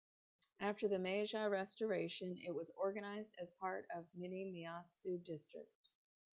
After 0.59 0.87
the 0.87 0.97
Meiji 0.97 1.37
Restoration, 1.37 2.39
it 2.43 2.49
was 2.55 2.71
organized 2.75 3.29
as 3.39 3.53
part 3.59 3.85
of 3.95 4.03
Minamiaizu 4.17 5.23
District. 5.23 5.89